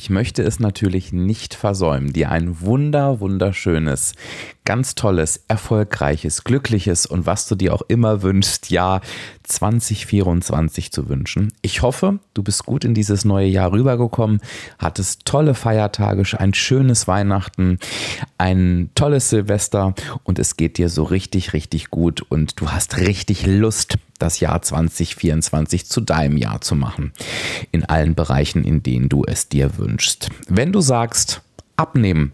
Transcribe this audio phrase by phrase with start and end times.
[0.00, 4.14] ich möchte es natürlich nicht versäumen, dir ein wunder, wunderschönes,
[4.64, 9.00] ganz tolles, erfolgreiches, glückliches und was du dir auch immer wünschst, Jahr
[9.44, 11.52] 2024 zu wünschen.
[11.62, 14.40] Ich hoffe, du bist gut in dieses neue Jahr rübergekommen,
[14.78, 17.78] hattest tolle Feiertage, ein schönes Weihnachten,
[18.38, 19.94] ein tolles Silvester
[20.24, 24.60] und es geht dir so richtig, richtig gut und du hast richtig Lust, das Jahr
[24.62, 27.12] 2024 zu deinem Jahr zu machen.
[27.72, 30.28] In allen Bereichen, in denen du es dir wünschst.
[30.48, 31.40] Wenn du sagst,
[31.76, 32.32] abnehmen,